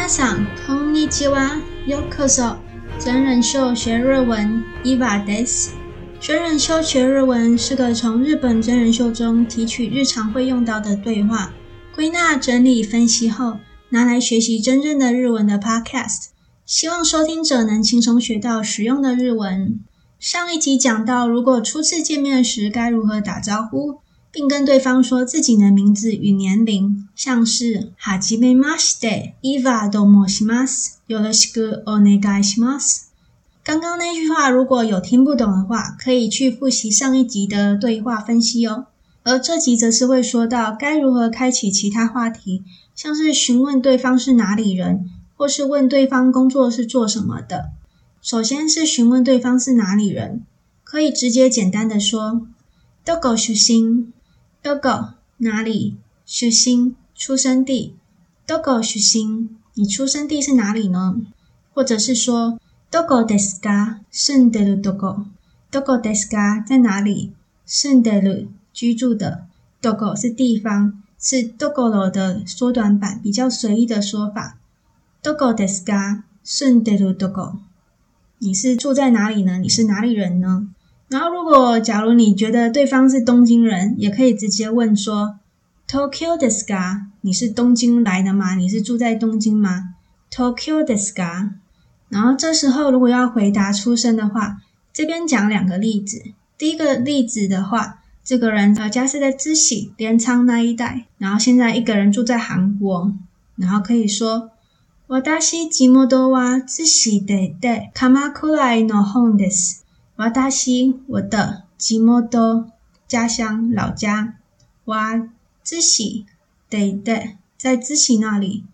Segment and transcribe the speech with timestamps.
[0.00, 1.60] 皆さん、こんにちは。
[1.86, 2.56] ようこそ。
[2.98, 5.74] 真人秀学日文，EVA です。
[6.18, 11.52] 真人秀学日文是个从日本真人秀中提取日常会用到的对话，
[11.94, 13.58] 归纳整理分析后，
[13.90, 16.28] 拿来学习真正的日文的 Podcast。
[16.64, 19.80] 希望收听者能轻松学到实用的日文。
[20.18, 24.00] 上一集讲到，如果初次见面时该如何打招呼。
[24.32, 33.06] 并跟对方说自己的名字与年龄，像是はじめまして、EVA と申します、よろしくお愿いします。
[33.64, 38.88] 刚刚那句话如果有听不懂的话，可以去复习上一集的对话分析哦。
[39.24, 42.62] 而这集则是会说到该如何开启其他话题，
[42.94, 47.70] 像是询问对方是哪里人，或是问对方工作是做什么的。
[48.20, 50.44] 首先是询问对方是哪里人，
[50.84, 52.46] 可以直接简单的说
[53.02, 54.12] どこ出身。
[54.62, 55.96] どこ哪里？
[56.26, 57.94] 出身出生地。
[58.46, 59.48] どこ出身？
[59.74, 61.16] 你出生地是哪里呢？
[61.74, 62.58] 或者是说
[62.90, 63.98] どこですか？
[64.10, 65.26] 住んでるどこ？
[65.70, 66.64] どこですか？
[66.66, 67.32] 在哪里？
[67.66, 69.46] 住んでる居住的。
[69.82, 74.56] どこ是地方，是どころ的缩短版，比较随意的说法。
[75.22, 76.22] どこですか？
[76.44, 77.58] 住んでるどこ？
[78.38, 79.58] 你是住在哪里呢？
[79.58, 80.68] 你是哪里人呢？
[81.10, 85.36] 然后，如果假如你觉得对方是东京人，也可以直接问说：“
[85.88, 87.02] Tokyo desu ka？
[87.20, 88.56] 你是东京来的吗？
[88.56, 89.94] 你是住在东京吗？”
[90.32, 91.50] Tokyo desu ka？
[92.08, 94.58] 然后这时候如果要回答出身的话，
[94.92, 96.22] 这边讲两个例子。
[96.58, 103.12] 第一个例子的话，这个人呃家是在知喜镰仓那一带，然后现在一个人住在韩国，
[103.54, 104.50] 然后可以说：“
[105.08, 109.79] 私地元は知喜でで镰仓の本です。”
[110.20, 112.70] 瓦达西，我的吉莫多
[113.06, 114.38] 家乡老家，
[114.86, 115.28] 哇，
[115.62, 116.24] 知喜
[116.70, 118.64] 对对，在知喜那里。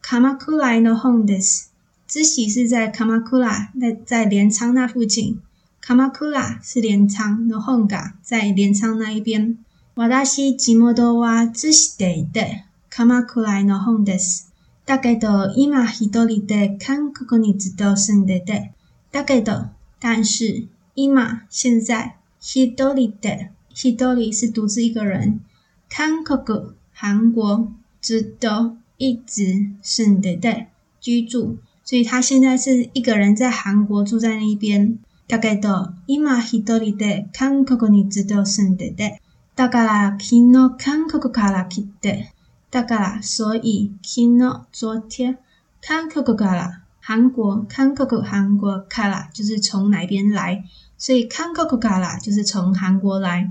[0.00, 1.66] 卡马库拉の本です，
[2.06, 5.40] 知喜是在卡马库拉，在在镰仓那附近。
[5.80, 9.58] 卡马库拉是镰仓，の本が在镰仓那一边。
[9.94, 14.52] 瓦达西吉莫多哇，知喜对对，卡马库拉の本です。
[14.86, 18.72] だけど今一人で韩国にずっと住んでて。
[19.10, 20.68] だけど，但是。
[20.96, 25.40] 伊玛现在一人で一人是独自一个人，
[25.88, 30.66] 韩国韩国ずっと一直住んでて
[31.00, 34.98] 居住，所以他现在是一个人在韩国住在那一边。
[35.28, 39.20] だけど今一人で韩国にずっと住んでて，
[39.56, 42.26] だから昨日韩国から来て，
[42.70, 45.38] だから所以昨日昨天
[45.80, 50.64] 韩国から韩国韩国韩国から就是从哪边来。
[50.98, 53.50] 所以韩国から就是从韩国来，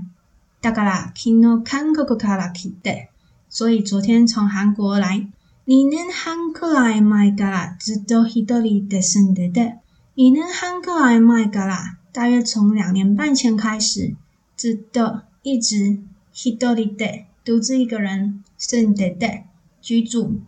[0.62, 3.08] だから昨日韩国から来て，
[3.50, 5.28] 所以昨天从韩国来。
[5.64, 9.76] 二年半くらい前からずっと一人で住んでて，
[10.16, 14.16] 二年半くらい前から大约从两年半前开始，
[14.56, 16.00] ずっと一直
[16.32, 19.44] 一人で独自一个人住んでて
[19.82, 20.40] 居住，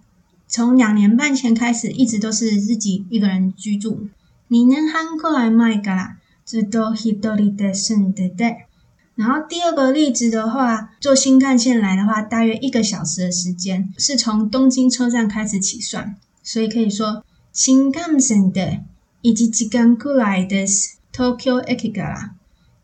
[0.48, 4.08] 从两年半前开始一直都是自己一个人居住。
[4.48, 6.16] 二年半くらい前から。
[6.48, 8.66] ずっと一人で住んでて。
[9.16, 18.80] 然后第二个例子的话，坐新干线来的话，大约一个小时的时间，是从东京车站开始起算，所以可以说新干线で
[19.22, 20.98] 一时间くらいです。
[21.12, 22.34] 东京駅から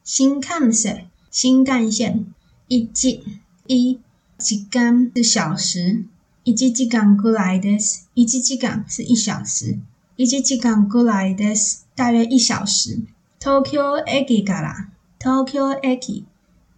[0.04, 2.26] 新干线，新干线
[2.68, 3.20] 一时
[3.66, 3.98] 一
[4.38, 6.04] 时间是小时，
[6.44, 8.06] 一时间くらいです。
[8.14, 9.80] 一时间是一小时，
[10.14, 13.00] 一时间くらいです，大约一小时。
[13.44, 16.24] 东京駅から东京駅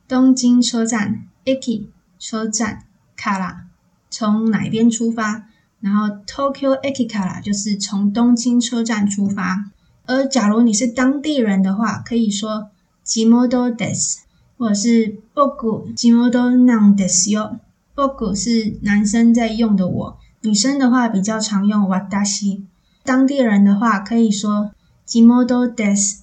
[0.09, 1.88] 东京车站駅
[2.21, 2.84] 车站
[3.16, 3.66] から
[4.10, 5.44] 从哪边出发？
[5.81, 9.71] 然后东京駅から就是从东京车站出发。
[10.06, 12.71] 而假如你是当地人的话，可以说
[13.05, 14.19] 地元です，
[14.56, 16.31] 或者是仆地元
[16.65, 17.59] なんですよ。
[17.97, 21.89] 仆是男生在用的我，女生的话比较常用
[22.24, 22.63] 私。
[23.04, 24.71] 当地人的话可以说
[25.04, 26.22] 地元です。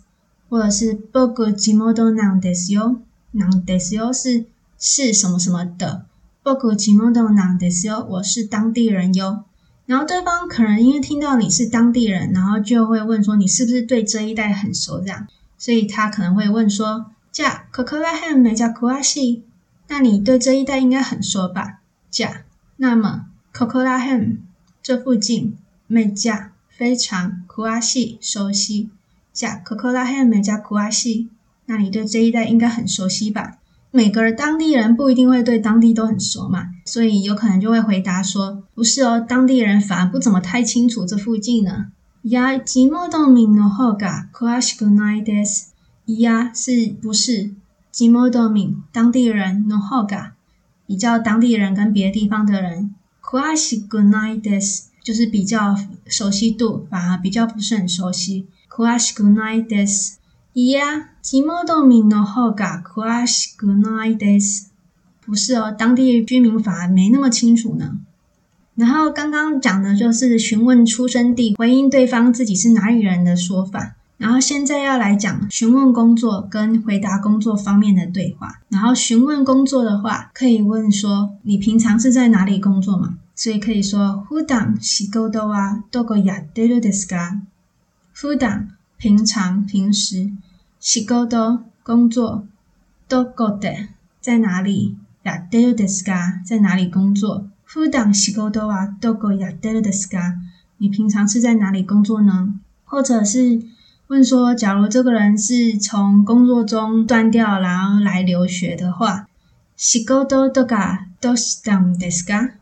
[0.54, 3.00] 或者是仆地元なんですよ，
[3.34, 4.46] なんですよ是
[4.78, 6.06] 是什么什么的，
[6.44, 9.44] 仆地元なんですよ，我是当地人哟。
[9.86, 19.42] 然后对方可能因为听到你是当地人，然后就会问说你是不是对这一带很熟这样，所以他可能会问说：じゃ、ここら辺めちゃ详しい？
[19.88, 21.80] 那你对这一带应该很熟吧？
[22.12, 22.42] じゃ，
[22.78, 24.38] 那么ここら辺
[24.84, 25.58] 这附近
[25.90, 28.90] めちゃ非常详しい熟悉。
[29.34, 31.30] 甲可可拉黑美加库阿西，
[31.66, 33.58] 那你对这一带应该很熟悉吧？
[33.92, 41.88] 每个当地人不一定会对当地都很熟嘛，所以有可能就会回答说：“不是哦，当地人反而不怎么太清楚这附近呢。”
[42.24, 45.70] 呀，地元民の方が详しくないです。
[46.06, 47.52] 呀，是不是？
[47.92, 50.34] 地元民，当地人の方が
[50.86, 52.92] 比较当地人跟别的地方的人，
[53.22, 55.76] 详しくないです， 就是比较
[56.08, 58.48] 熟悉度反而比较不是很熟悉。
[58.68, 60.20] 详しくないです。
[60.54, 64.72] いや、地元民の方が详しくないです。
[65.22, 68.00] 不是哦，当地居民反而没那么清楚呢。
[68.76, 73.98] 然后刚刚讲的就是询问出生地，回应对方自己是哪里人的说法。
[74.24, 78.60] 然后现在要来讲询问工作跟回答工作方面的对话。
[78.70, 87.40] 然后询问工作的话，可以问说：“你平常是在哪里工作吗？”所以可以说：“普段仕事はどこやってるですか？”
[88.14, 90.32] 普段平常平时，
[90.82, 92.44] 仕事工作，
[93.08, 93.88] どこで
[94.20, 94.98] 在哪里？
[95.24, 96.44] やってるですか？
[96.46, 97.46] 在哪里工作？
[97.64, 100.36] 普段仕事はどこやってるですか？
[100.80, 102.56] 你平常是在哪里工作呢？
[102.84, 103.62] 或者是
[104.08, 109.28] 问说，假如这个人是从工作中断掉，然后来留学的话，
[109.78, 112.54] 仕事とかどうしたんですか？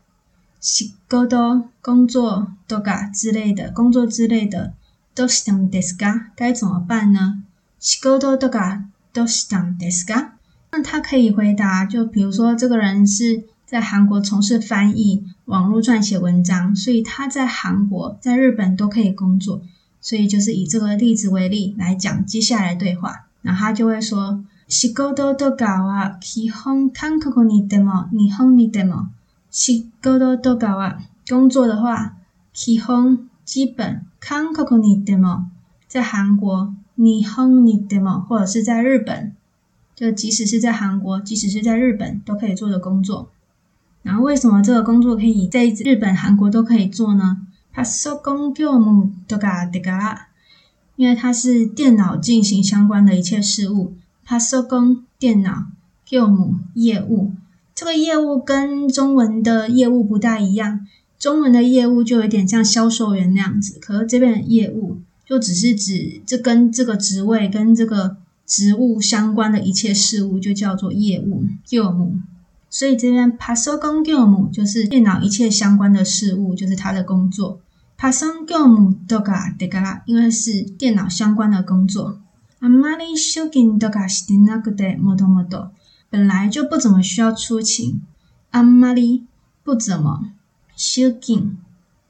[0.60, 4.72] 仕事工作とか之类的，工作之类的，
[5.14, 6.30] どうしたんですか？
[6.36, 7.42] 该怎么办呢？
[7.80, 10.32] 仕事とかどうしたんですか？
[10.70, 13.44] 那他可以回答，就比如说这个人是。
[13.68, 19.60] 在韩国从事翻译、网络撰写文章，所以他在韩国、在日本都可以工作。
[20.02, 29.08] 所以就是以这个例子为例来讲接下来的对话，然后他就会说：仕事とかは基本韩国にでも日本にでも。
[29.50, 32.12] 仕事とかは工作的话，
[32.52, 35.48] 基本基本韩国にでも
[35.88, 39.32] 在韩国、日本にでも或者是在日本，
[39.96, 43.30] 就即使是在韩国，即使是在日本都可以做的工作。
[44.02, 47.38] 然后为什么这个工作可以在日本、韩国都可以做呢？
[47.74, 50.16] パソコン业务とかだから，
[50.96, 53.94] 因为它是电脑进行相关的一切事务。
[54.26, 55.66] パソコン电脑
[56.10, 57.32] 业务业务，
[57.74, 60.86] 这个业务跟中文的业务不大一样。
[61.18, 72.14] 中文的业务就有点像销售员那样子，可是这边的业务就只是指这跟这个职位跟这个职务相关的一切事务，就叫做业务业务。
[72.72, 77.60] 所以这边パソコン业务就是电脑一切相关的事务，就是他的工作。
[77.96, 82.18] パソコン业务とかだから，因为是电脑相关的工作。
[82.60, 85.70] あんまり出勤とかしてなくて、もともと
[86.10, 88.02] 本来就不怎么需要出勤。
[88.50, 89.26] あんまり
[89.64, 90.32] 不怎么
[90.76, 91.58] 出勤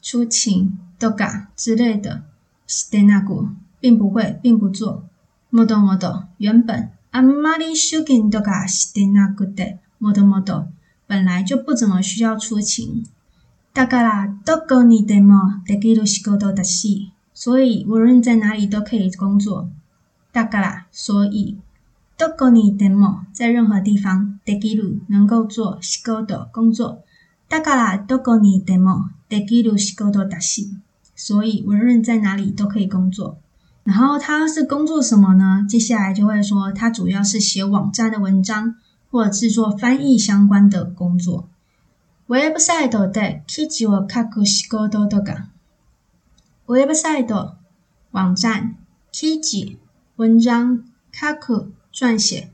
[0.00, 2.22] 出勤とか之类的
[2.66, 3.48] してなく
[3.80, 5.04] 并不会并不做。
[5.52, 7.76] もともと原本あんまり
[10.02, 10.02] 出勤とかしてなくて。
[10.02, 10.66] もともと
[11.08, 13.02] 本来就不怎么需要出勤。
[13.74, 19.68] だからどこにでもできる仕事だし，所以无论在哪里都可以工作。
[20.32, 21.56] だから所以
[22.16, 26.98] どこにでも在任何地方できる能够做仕事工作。
[27.48, 30.68] だからどこにでもできる仕事だし，
[31.16, 33.38] 所以无论在哪里都可以工作。
[33.84, 35.64] 然后他是工作什么呢？
[35.68, 38.76] 接下来就会说他主要是写网站的文章。
[39.12, 41.48] 或者制作翻译相关的工作。
[42.28, 45.48] ウェブサイトで记事を书く仕事とか。
[46.66, 47.54] ウェブサイト
[48.12, 48.76] 网站、
[49.10, 49.78] 记事
[50.16, 52.50] 文章、书く撰写、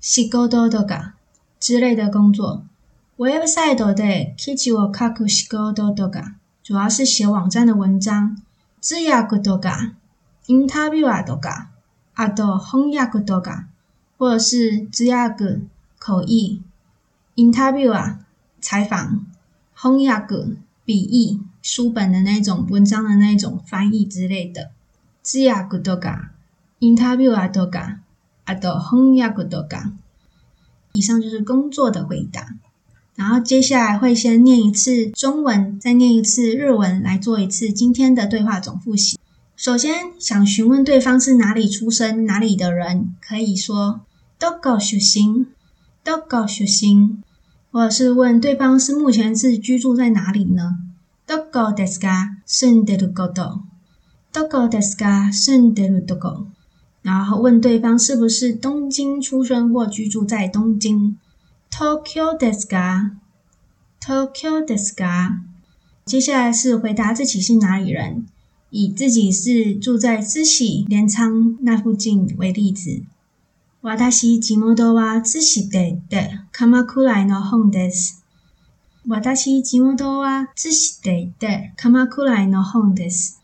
[0.00, 1.14] 仕事とか
[1.58, 2.62] 之类的工作。
[3.18, 8.36] ウェブサイトで记事を书く仕事とか，主要是写网站的文章。
[8.80, 9.94] 通訳とか、
[10.46, 11.70] インタビュアーとか、
[12.14, 13.66] あと翻訳とか，
[14.18, 15.62] 或者是通訳。
[16.00, 16.62] 口译，
[17.34, 18.20] interview 啊，
[18.60, 19.26] 采访，
[19.74, 20.08] 翻译，
[20.84, 24.70] 笔译，书本的那种文章的那种翻译之类的。
[25.24, 26.28] 通訳とか，
[26.78, 27.98] interview 啊，とか，
[28.44, 29.92] あと翻译とか。
[30.92, 32.56] 以上就是工作的回答。
[33.16, 39.18] 然后接下来会先念一次中文，再念一次日文，来做一次今天的对话总复习。
[39.56, 44.02] 首先，想询问对方是哪里出生、哪里的人，可以说
[44.38, 45.46] どこ出身。
[46.04, 47.22] どこ出身，
[47.72, 50.78] 或者是问对方是目前是居住在哪里呢？
[51.26, 52.36] どこですか？
[52.46, 53.62] 住んでること。
[54.32, 55.32] どこですか？
[55.32, 56.46] 住んでるとこ。
[57.02, 61.16] 然后问对方是不是东京出生或居住在东京。
[61.70, 63.12] 东京ですか？
[64.00, 65.40] 东京ですか？
[66.04, 68.26] 接下来是回答自己是哪里人，
[68.70, 73.02] 以自己是住在滋喜镰仓那附近为例子。
[73.82, 78.24] 私地元は津市でで镰仓の本です。
[79.06, 83.40] 私地元は津市でで镰仓の本です。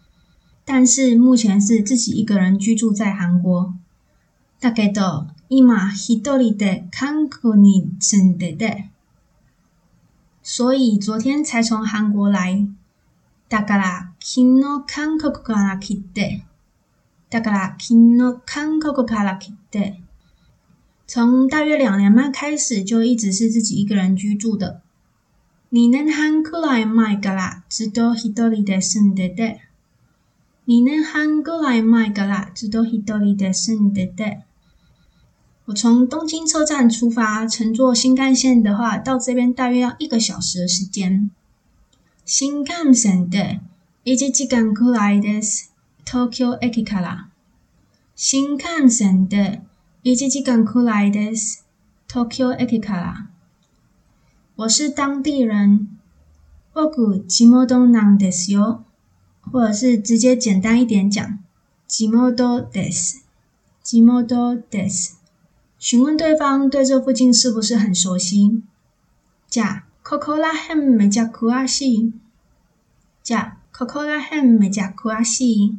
[0.65, 3.73] 但是目前是自己一个人居住在韩国。
[4.61, 8.89] だけど今一人で韩国に住んでて。
[10.43, 12.67] 所以昨天才从韩国来。
[13.49, 16.43] だから昨日韩国から来て。
[17.31, 20.03] だから昨日韩国から来て。
[21.07, 24.81] 从大约两年半开始，就一直是自己一个人居住的。
[25.71, 29.61] 二年半くらい前からずっと一人で住んでて。
[30.67, 34.43] 二年半くらい前からずっと一人で住んでて。
[35.65, 41.31] 我从东京车站出发，乘坐新干线的话，到这边大约要一个小时的时间。
[42.25, 43.61] 新干线で
[44.05, 45.73] 一时间くらいです。
[46.05, 47.29] 东京駅から。
[48.15, 49.61] 新干线で
[50.07, 51.67] 一时间くらいです。
[52.09, 53.29] 东京駅から。
[54.57, 55.89] 我是当地人。
[56.75, 58.85] 仆地元なんですよ。
[59.51, 61.39] 或者是直接简单一点讲，
[61.87, 63.25] 地元です。
[63.83, 65.19] 地元です。
[65.79, 68.62] 询问对方对这附近是不是很熟悉？
[69.51, 72.12] じゃ、ここら辺めちゃ详しい。
[73.25, 75.79] じゃ、ここら辺めちゃ详しい。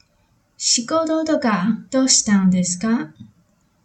[0.60, 3.12] 仕事とかどうしたんですか？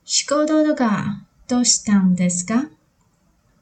[0.06, 2.70] 仕事とかどうしたんですか？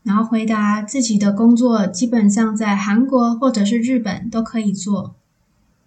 [0.05, 5.15] 然后回答自己的工作基本上在韩国或者是日本都可以做。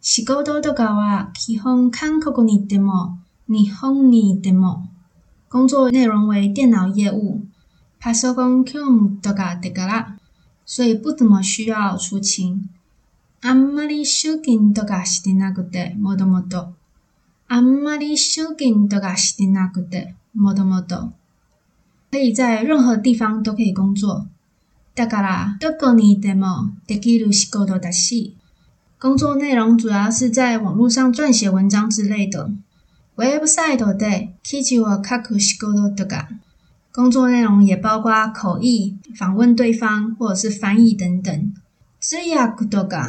[0.01, 4.89] 仕事とかは基本韩国にいても日本にいても。
[5.49, 7.43] 工作内容为电脑业务，
[8.01, 10.19] パソコン业务とかだから，
[10.65, 12.69] 所以不怎么需要出勤。
[13.43, 16.75] あんまり出勤とかしてなくて、もともと。
[17.49, 21.13] あんまり出勤とかしてなくて、もともと。
[22.11, 24.27] 可以在任何地方都可以工作。
[24.95, 28.37] だからどこにいてもできる仕事だし。
[28.99, 32.51] 工作内容主要是在网络上撰写文章之类的。
[33.17, 36.29] ウェブサイトで记事を书く仕事とか，
[36.93, 41.53] 工作内容也包括口译、访问对方或者是翻译等等。
[42.01, 43.09] 通訳とか、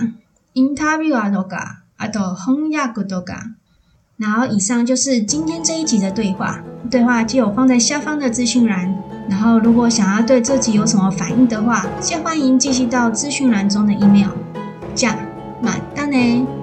[0.54, 3.56] インタビュアーとか、あと翻訳とか。
[4.18, 8.94] 然后以上就是今天这一集的对话，对话就有放在下方的资讯栏。
[9.30, 14.30] 然后如果想要对这集有什么反应的话，先欢迎继续到资讯栏中的 email。
[14.96, 15.16] じゃ、
[15.62, 16.57] またね。